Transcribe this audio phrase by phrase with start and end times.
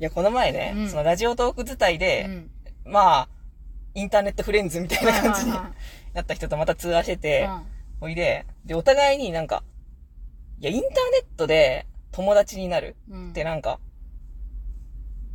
[0.00, 2.24] いや、この前ね、うんそのラジオトーク伝いで、
[2.86, 2.92] うん。
[2.92, 3.28] まあ、
[3.94, 5.72] インターネットフレンズみたいな感じにはいはい
[6.14, 9.62] なった人とまた通話してて、はいおいで、で、お互いになんか、
[10.58, 13.30] いや、インターネットで友達になるうん。
[13.30, 13.78] ってなんか、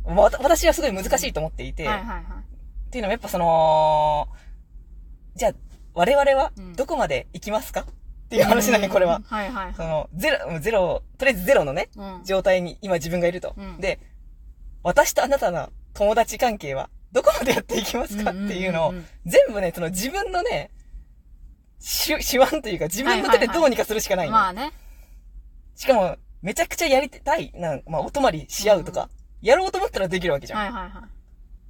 [0.04, 2.22] わた私はすごい難しいと思っていて、はいはいはい。
[2.22, 4.26] っていうのもやっぱその、
[5.36, 5.52] じゃあ、
[5.94, 9.22] 我々はうんどこまで行きますか、っていう話なんよ、これはうん。。
[9.22, 9.74] はいはいはい。
[9.74, 12.24] その、ゼロ、ゼロ、とりあえずゼロのね、うん。
[12.24, 13.54] 状態に今自分がいると。
[13.56, 14.00] うんで、
[14.86, 18.94] 私とあなたの友達関係はどこまでやっていきますかっていうのを
[19.24, 20.70] 全部ね、その自分のね、
[21.80, 24.32] 手、手腕というか自分の手でどうにかするしかないの。
[24.34, 24.72] まあね。
[25.74, 29.08] しかも、めちゃくちゃやりたい、なんまあ、お泊まりし合うとか、
[29.42, 30.60] やろうと思ったらできるわけじゃん。
[30.60, 31.02] はいはいは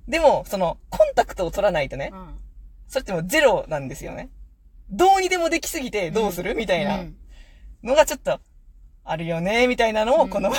[0.06, 0.10] い。
[0.10, 2.38] でも、その、コンタクトを取らないとね、うん。
[2.86, 4.28] それってもうゼロなんですよね。
[4.90, 7.16] どうにでもできすぎてどうする、みたいなうん
[7.82, 8.40] のがちょっと、
[9.04, 10.58] あるよね、みたいなのうんをこの前、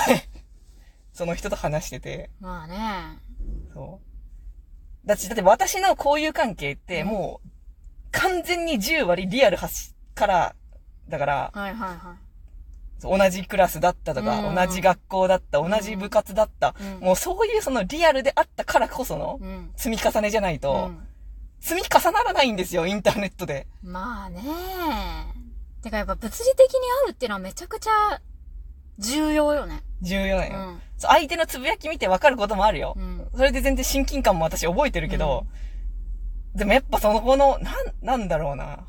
[1.18, 3.18] その人と話してて、まあね。
[3.74, 4.00] そ
[5.04, 5.06] う。
[5.06, 7.48] だって、だって私の交友関係ってうんもう、
[8.12, 10.54] 完全に10割リアル発から、
[11.08, 13.18] だから、はいはいはい。
[13.18, 19.72] 同じクラスだったとか、うん同じ学校だった、同じ部活だった、うんもうそういうそのリアルであったからこそのうん。
[19.74, 21.04] 積み重ねじゃないと、うん
[21.60, 23.66] 積み重ならないんですよ、インターネットで。
[23.82, 24.40] まあね。
[25.82, 28.20] てかやっぱ物理的に会うっていうのはめちゃくちゃ
[28.98, 29.82] 重要よね。
[30.02, 30.58] 重要なよ。
[30.58, 30.80] うん。
[30.98, 32.94] 相手のつぶやき見て分かることもあるよ。
[32.96, 33.28] うん。
[33.34, 35.46] それで全然親近感も私覚えてるけど、
[36.54, 38.84] でもやっぱその子の、なん、なんだろうな。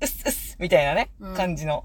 [0.00, 1.84] うっすうっすみたいなね、うん感じの。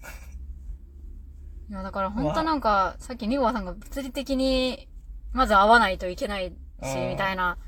[1.68, 4.88] いやだから本当なんか、さっきニゴワさんが物理的に、
[5.32, 7.58] まず会わないといけないし、うんみたいな。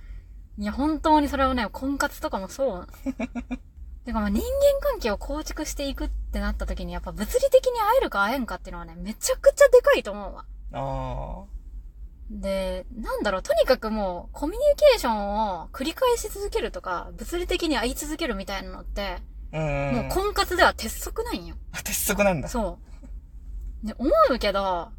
[0.58, 2.88] いや、本当にそれはね、婚活とかもそう。
[4.10, 4.48] てかまあ人間
[4.80, 10.44] 関係を構築していくってなった時に、やっぱ物理的に会えるか会えんかっていうのはね、めちゃくちゃでかいと思うわ。
[10.72, 11.44] あ
[12.30, 19.18] で、なんだろう、とにかくもう、コミュニケーションを繰り返し続けるとか、物理的に会い続けるみたいなのって、
[19.52, 19.58] あ。
[19.58, 19.94] うん。
[19.94, 21.56] もう婚活では鉄則なんよ。
[21.72, 22.48] あ鉄則なんだ。
[22.48, 22.78] そ
[23.84, 23.86] う。
[23.86, 24.90] で、思うけど、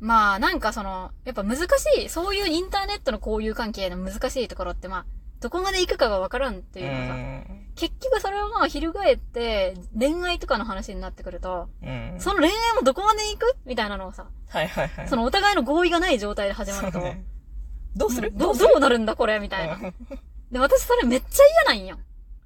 [0.00, 1.66] まあ、なんかその、やっぱ難し
[2.02, 5.06] い、そういうインターネットの交友関係の難しいところって、まあ、
[5.42, 7.66] どこまで行くかがわからんっていうのさ、ん。
[7.74, 12.16] 結局それをまあ、翻って、恋愛とかの話になってくると、うん。
[12.18, 13.56] その恋愛もどこまで行く？
[13.66, 15.08] みたいなのをさ、はいはいはい。
[15.08, 17.24] そのお互いの合意がない状態で始まると、そうね
[17.96, 18.32] どうする？
[18.34, 19.38] どう、なるんだこれ？
[19.40, 19.74] みたいな。
[19.74, 19.94] うん
[20.52, 21.98] で、私それめっちゃ嫌なんよ。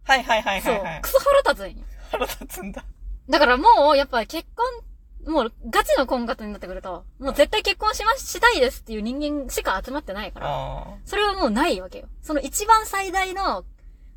[0.05, 1.03] はいはいはいそうはいはい。。
[1.03, 1.85] クソ腹立つんよ。
[2.13, 2.85] 腹立つんだ。
[3.29, 4.65] だからもう、やっぱ結婚、
[5.27, 12.09] もうガチの婚活になってくると、もう絶対結婚しま、したいですっていう人間しか集まってないから、あそれはもうないわけよ。
[12.23, 13.65] その一番最大の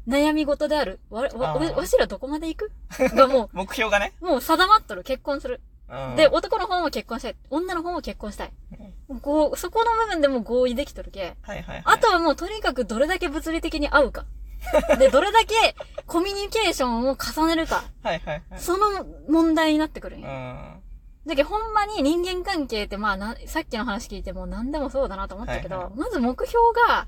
[0.08, 2.72] 悩み事である、わ、わ、わわしらどこまで行く？
[3.16, 3.50] がもあ。
[3.54, 4.14] 目標がね。
[4.22, 5.62] う、もう定まっとる、結婚する。
[5.90, 7.36] うんで、男の方も結婚したい。
[7.50, 8.52] 女の方も結婚したい。
[9.24, 11.36] こう、そこの部分でも合意できとるけ。
[11.42, 11.82] はいはいはい。
[11.86, 14.26] あとはもうとにかくどれだけ物理的に合うか。
[15.00, 17.84] で、どれだけコミュニケーションを重ねるか。
[18.04, 18.60] はいはいはい。
[18.60, 20.28] その問題になってくるんよ。
[20.28, 20.84] うん。
[21.26, 27.08] だけどほんまに人間関係ってまあな、さっきの話聞いても何でもそうだなと思ったけど、はいはいまず目標が、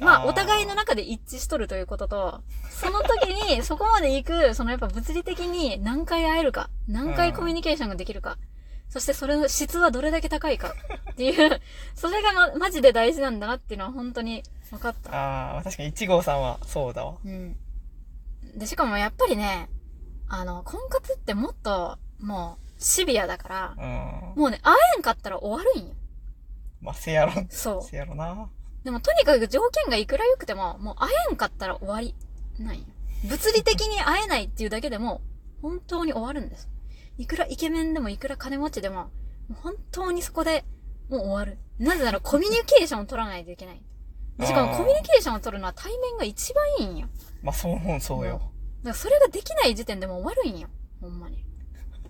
[0.00, 2.40] まあお互いの中で一致しとるということと、
[2.70, 8.38] その時に そこまで行く、そのやっぱ物理的に何回会えるか、何回コミュニケーションができるか、
[8.88, 10.74] そしてそれの質はどれだけ高いか
[11.12, 11.60] っていう、
[11.94, 15.14] それがま、マジで大事なんだなっていうのは本当に分かった。
[15.14, 17.16] ああ、確かに1号さんはそうだわ。
[17.24, 17.56] うん。
[18.56, 19.68] で、しかもやっぱりね、
[20.28, 24.40] あの、婚活ってもっと、もう、シビアだから、うん。
[24.40, 25.94] もうね、会えんかったら終わるんよ。
[26.80, 27.32] まあ、せやろ。
[27.50, 27.82] そう。
[27.82, 28.48] せやろな。
[28.84, 32.14] でもとにかく条件がいくら良くても、もう会えんかったら終わり。
[32.58, 32.84] ないよ。
[33.24, 35.20] 物理的に会えないっていうだけでも、
[35.60, 36.68] 本当に終わるんです。
[37.18, 39.10] いくらイケメンでもいくら金持ちでも、も
[39.50, 40.64] う本当にそこで、
[41.08, 41.58] もう終わる。
[41.78, 43.82] なぜならコミュニケーションを取らないといけない。
[44.38, 47.08] でしかもコミュニケーションを取るのは対面が一番いいんよ。
[47.42, 48.34] まあ、そう、そうよ。
[48.34, 48.48] だか
[48.90, 50.68] らそれができない時点でもう終わるんよ。
[51.00, 51.44] ほんまに。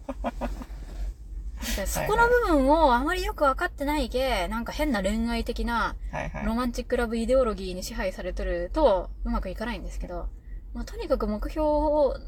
[1.87, 5.97] そこの部分をあまりよくわかってないけ、なんか変な恋愛的な。
[6.45, 10.29] ロマンチックラブイデオロギーに支配されてるとうまくいかないんですけど、
[10.75, 11.67] まあ、とにかく目標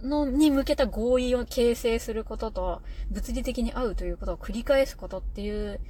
[0.02, 5.80] のに向けた合意を形成することと、物理的に会うということを繰り返すことっていう、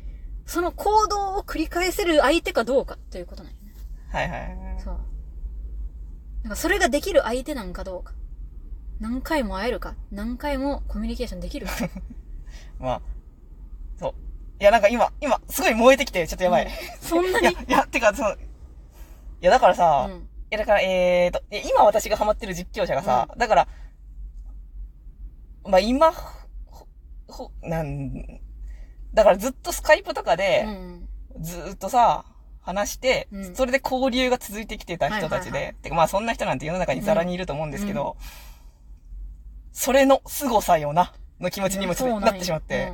[0.47, 3.73] その行動を繰り返せる相手かどうかということなんよね。
[4.11, 4.81] はいはいはい。
[4.83, 4.99] そう。
[6.43, 8.15] なんかそれができる相手なんかどうか。
[9.01, 9.95] 何回も会えるか。
[10.11, 11.73] 何回もコミュニケーションできるか。
[12.79, 13.03] まあ、
[13.99, 14.15] そう。
[14.61, 16.67] いや、なんか今、今、すごい燃えてきて、ちょっとやばい。
[16.67, 16.71] うん
[17.01, 18.37] そんないに、やいや、てか、その、い
[19.41, 20.29] や、だからさ、いうん。
[20.51, 23.69] や、だから、えーと、今私がハマってる実況者がさ、だから、
[25.65, 26.87] まあ今、ほ、
[27.27, 28.41] ほ、なん、
[29.15, 31.09] だからずっとスカイプとかうで、ん。
[31.41, 32.25] ずーっとさ、
[32.61, 38.17] 話して、うんそれで交流が続いてきてた人たちで、はいはいはてかまあそんな人なんて世の中にザラにいると思うんですけど、
[39.73, 42.93] それの凄さよな、の気持ちにもちょっとなってしまって、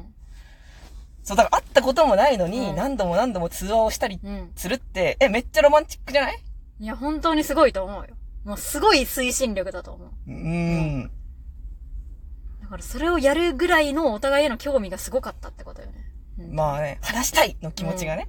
[1.23, 4.21] そう、だから会ったこともないのに、うん何度も何度も通話をしたり。
[4.55, 6.39] するって、え、めっちゃロマンチックじゃない？
[6.79, 8.17] いや、本当にすごいと思うよ。
[8.45, 10.11] もうすごい推進力だと思う。
[10.29, 11.11] うーん。
[12.63, 15.95] だからそれをやるぐらいのお互いへの興味がすごかったってことよね。
[16.39, 18.29] うんまあね、話したいの気持ちがね。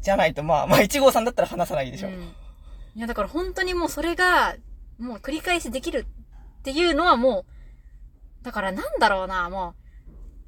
[0.00, 2.08] じゃないと、まあ、まあ、一号さんだったら話さないでしょ。
[2.08, 2.14] うん。
[2.14, 4.56] いや、だから本当にもうそれが、
[4.98, 6.06] もう繰り返しできる
[6.70, 7.46] っていうのはも
[8.42, 9.74] う、だからなんだろうな、も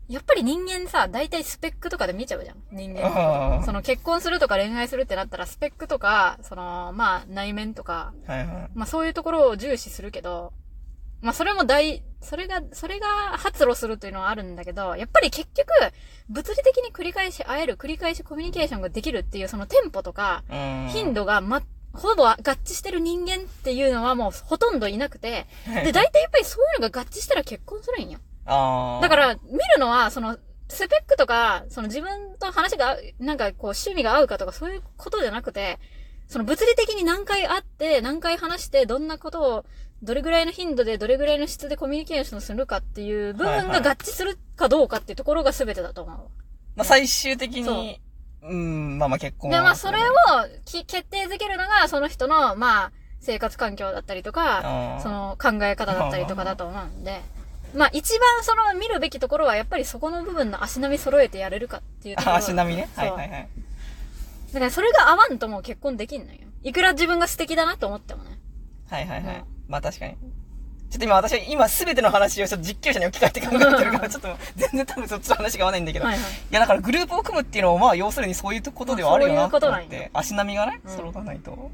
[0.09, 2.57] う、やっぱり人間さ、大体スペックとかで見ちゃうじゃん。
[2.73, 8.71] 人間その結婚するとか恋愛するってなったらスペックとか、その、まあ内面とか、はいはい。
[8.75, 10.53] まあそういうところを重視するけど、
[11.23, 13.07] まあそれも大、それが、それが
[13.39, 15.69] 発露するというのはあるんだけど、やっぱり結局、
[16.29, 20.89] 物理的に繰り返し会える、繰り返しコミュニケーションができるっていうそのテンポとか、うん。
[20.91, 28.19] 頻度がま、ほぼ合致してる人間っていうのはもうほとんどいなくて、で、大体やっぱりそういうのが合致したら結婚するんよ。
[28.45, 30.39] だか、ら、見るのは、その、
[30.69, 35.79] スペックとか、その自分と話がなんかこう趣味が合うかとかそういうことじゃなくて、
[36.29, 39.65] その物理的に何回会って、何回話して、どんなことを、
[40.03, 46.19] どれぐらいの頻度で、どれぐらいの質でコミュニケーションするかっていう部分がはいはい合致するかどうかっていうところが全てだと思う。
[46.77, 48.01] まあ、最終的に、
[48.43, 50.13] うん、まあまあ結婚で、はまあ、それを
[50.65, 57.21] き決定づけるのが、その人の、まあ、生活環境だったりとか、その考え方だったりとかだと思うんで、
[57.75, 62.35] まあ、一番その見るべきところは、やっぱりそこの部分の足並み揃えてやれるかっていうところ。
[62.35, 62.89] あ足並みね？
[62.97, 63.49] はいはいはい。
[64.53, 66.39] だからそれが合わんともう結婚できんのよ。
[66.63, 68.39] いくら自分が素敵だなと思ってもね。
[68.89, 69.37] はいはいはい。
[69.37, 70.17] うんまあ確かに。
[70.91, 76.05] ちょっと今私は今すべての話をちょっと実況者に置き換えて考えてるから、ちょっと全然多分そっちの話が合わないんだけど。
[76.05, 76.31] はいはい。
[76.31, 80.11] いやだからグループを組むっていうのもまあ要するにそういうことではあるよなまあそういうこと思って。
[80.13, 81.71] 足並みがね、うん揃わないと。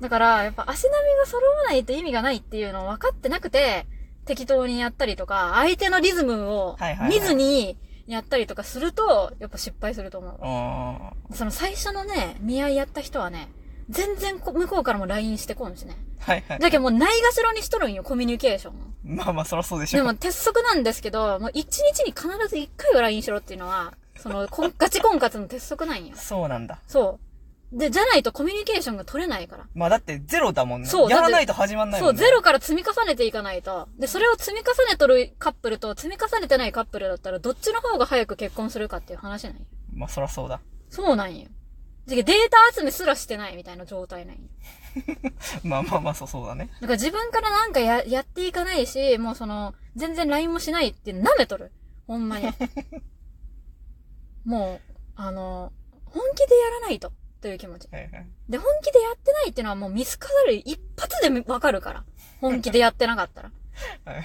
[0.00, 3.86] だから、やっぱ足並みが揃わないと意味がないっていうのを分かってなくて、
[4.24, 6.78] 適当にやったりとか、相手のリズムを
[7.08, 7.76] 見ずに
[8.06, 11.30] やったりとかすると、やっぱ失敗すると思う。
[11.30, 11.36] うん。
[11.36, 13.48] その最初のね、見合いやった人はね、
[13.90, 15.96] 全然こ向こうからも LINE してこんしね。
[16.20, 16.58] はいはい。
[16.58, 18.76] だけどもうないがしろにしとるんよ、コミュニケーションを。
[19.04, 19.98] まあまあそらそうでしょ。
[19.98, 26.14] でも鉄則なんですけど、もう一日に必ず一回は LINE しろっていうのは、その、こんガチ婚活の鉄則なんよ。
[26.16, 26.78] そうなんだ。
[26.86, 27.18] そ
[27.72, 27.78] う。
[27.78, 29.64] で、じゃないとコミュニケーションが取れないから。
[29.74, 30.88] まあだってゼロだもんね。
[30.88, 32.22] そうやらないと始まんないそう、もんね。
[32.22, 33.88] ゼロから積み重ねていかないと。
[33.98, 39.60] で、それを積み重ねとるカップルと積み重ねてないカップルだったら、どっちの方が早く結婚するかっていう話なんよ。
[39.94, 40.60] まあそらそうだ。
[40.90, 41.46] そうなんよ。
[42.16, 44.42] でデータ集めすらしてないみたいな状態なんよ。
[45.62, 46.68] まあまあまあそうそうだね。
[46.80, 51.72] だから自分からなんかや、やっていかないし、もうその、全然 LINE もしないって舐めとる。
[52.06, 52.48] ほんまに。
[54.44, 55.72] もう、あの、
[56.06, 57.88] 本気でやらないと、という気持ち。
[57.90, 58.26] はいはい。
[58.48, 62.04] で、本気でやってないっていうのはもう見透かされる一発でわかるから。
[62.40, 63.52] 本気でやってなかったら。
[64.04, 64.24] は い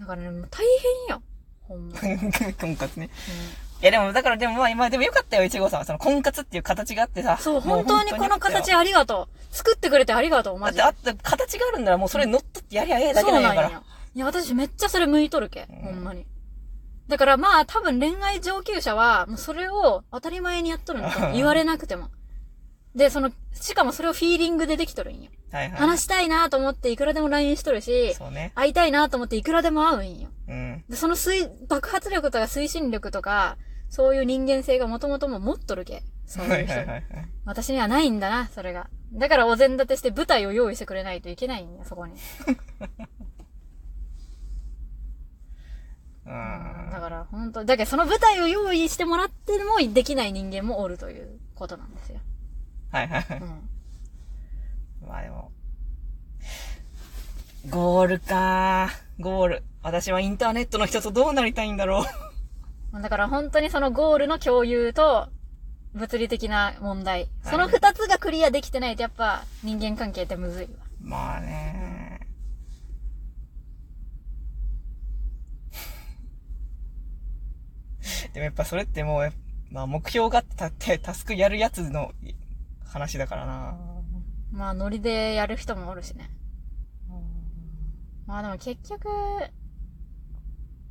[0.00, 0.64] だからね、もう大
[1.08, 1.22] 変よ。
[1.62, 2.00] ほんま。
[2.00, 3.06] うん婚活ね。
[3.06, 3.08] い
[3.84, 5.84] やでも、だからでもまあ今でもよかったよ、一号さんは。
[5.84, 7.38] その婚活っていう形があってさ。
[7.40, 9.54] そう、も本当にこの形ありがとう。
[9.54, 10.82] 作ってくれてありがとう、だマジで。
[10.82, 13.68] ってあった、形があるんならもうそれに乗っ取ってやりゃええだけなんやから。
[14.14, 15.68] いや、私めっちゃそれ向いとるけ。
[15.70, 16.26] うんほんまに。
[17.08, 22.08] だからまあ、多分恋愛上級者は、もうそれを当たり前にやっとるんだと思う言われなくても。
[22.94, 25.30] で、その、しかもそれをフィーリングでできとるんよ。
[25.52, 25.78] はいはい。
[25.78, 28.52] 話したいなと思っていくらでも LINE しとるし、そうね。
[28.54, 30.28] 会いたいなと思っていくらでも会うんよ。
[30.48, 30.84] うん。
[30.88, 33.56] で、その推、爆発力とか推進力とか、
[33.88, 36.02] そういう人間性がもともとも持っとるけ。
[36.26, 36.90] そうはいいうはい人。
[36.90, 37.04] はい。
[37.44, 38.88] 私にはないんだな、それが。
[39.12, 42.14] だからお膳立てして舞台を用意してくれないといけないんだよ、そこに。
[46.26, 46.90] うん。
[46.92, 52.20] だから、本当だけどその舞台を用意してもらってもできない人間もおるということなんですよ。
[52.92, 53.38] はいはいはい。
[53.38, 53.68] うん。
[55.08, 55.50] まあでも。
[57.70, 59.62] ゴールかゴール。
[59.82, 62.04] 私はインターネットの人とどうなりたいんだろう。
[62.92, 65.28] まあだから本当にそのゴールの共有と、
[65.94, 67.28] 物理的な問題。
[67.42, 70.70] その二つがクリアできてないとやっぱ人間関係ってむずいわ。
[71.00, 72.20] まあね。
[78.34, 79.32] でもやっぱそれってもう
[79.70, 82.12] まあ目標があってたってタスクやるやつの
[82.84, 83.76] 話だからな。
[84.52, 86.30] まあノリでやる人もおるしね。
[88.26, 89.08] まあでも結局、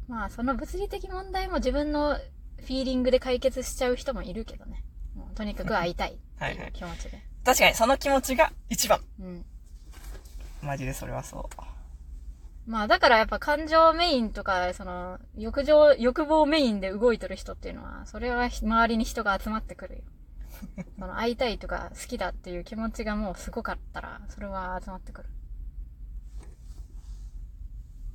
[0.08, 4.84] まあその物理的問題も自分のフィーリングで解決しちゃう人もいるけどね。
[5.16, 7.22] もうとにかく会いたいって はいいうはい気持ちで。
[7.44, 9.00] 確かにその気持ちが一番。
[9.20, 9.46] うん。
[10.62, 11.68] マジでそれはそう。
[12.68, 20.02] まあだからやっぱ感情メインとか、その、欲情、欲望メインで動いとる人っていうのは、それは周りに人が集まってくるよ。
[21.00, 25.30] その会いたいとか好きだっていう気持ちがもうすごかったら、それは集まってくる。